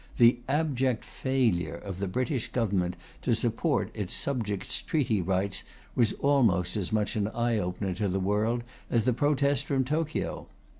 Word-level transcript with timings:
The 0.17 0.39
abject 0.49 1.05
failure 1.05 1.75
of 1.75 1.99
the 1.99 2.07
British 2.07 2.51
Government 2.51 2.95
to 3.21 3.35
support 3.35 3.91
its 3.93 4.15
subjects' 4.15 4.81
treaty 4.81 5.21
rights 5.21 5.63
was 5.93 6.13
almost 6.13 6.75
as 6.75 6.91
much 6.91 7.15
an 7.15 7.27
eye 7.27 7.59
opener 7.59 7.93
to 7.93 8.07
the 8.07 8.19
world 8.19 8.63
as 8.89 9.05
the 9.05 9.13
protest 9.13 9.67
from 9.67 9.83
Tokio.... 9.85 10.47